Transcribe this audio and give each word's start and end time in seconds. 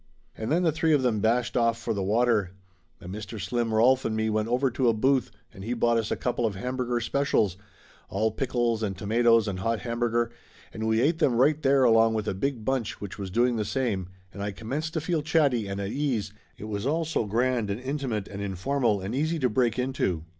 And 0.35 0.51
then 0.51 0.63
the 0.63 0.71
three 0.71 0.93
of 0.93 1.03
them 1.03 1.19
dashed 1.19 1.55
off 1.55 1.77
for 1.77 1.93
the 1.93 2.01
water, 2.01 2.53
and 2.99 3.13
Mr. 3.13 3.39
Slim 3.39 3.71
Rolf 3.71 4.03
and 4.03 4.15
me 4.17 4.31
went 4.31 4.47
over 4.47 4.71
to 4.71 4.89
a 4.89 4.95
booth, 4.95 5.29
and 5.53 5.63
he 5.63 5.75
bought 5.75 5.99
us 5.99 6.09
a 6.09 6.15
couple 6.15 6.43
of 6.43 6.55
hamburger 6.55 6.99
specials, 6.99 7.55
all 8.09 8.31
pickles 8.31 8.81
and 8.81 8.97
tomatoes 8.97 9.47
and 9.47 9.59
hot 9.59 9.81
hamburger, 9.81 10.31
and 10.73 10.87
we 10.87 11.01
ate 11.01 11.19
them 11.19 11.35
right 11.35 11.61
there 11.61 11.83
along 11.83 12.15
with 12.15 12.27
a 12.27 12.33
big 12.33 12.65
bunch 12.65 12.99
which 12.99 13.19
was 13.19 13.29
doing 13.29 13.57
the 13.57 13.63
same 13.63 14.09
and 14.33 14.41
I 14.41 14.49
commenced 14.51 14.95
to 14.95 15.01
feel 15.01 15.21
chatty 15.21 15.67
and 15.67 15.79
at 15.79 15.91
ease, 15.91 16.33
it 16.57 16.65
was 16.65 16.87
all 16.87 17.05
so 17.05 17.25
grand 17.25 17.69
and 17.69 17.79
intimate 17.79 18.27
and 18.27 18.41
informal 18.41 19.01
and 19.01 19.13
easy 19.13 19.37
to 19.37 19.49
break 19.49 19.77
into. 19.77 20.23